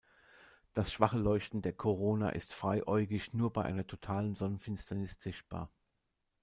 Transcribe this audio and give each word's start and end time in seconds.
Das 0.73 0.91
schwache 0.91 1.19
Leuchten 1.19 1.61
der 1.61 1.73
Korona 1.73 2.29
ist 2.29 2.55
freiäugig 2.55 3.33
nur 3.35 3.53
bei 3.53 3.61
einer 3.61 3.85
totalen 3.85 4.33
Sonnenfinsternis 4.33 5.17
sichtbar. 5.21 5.69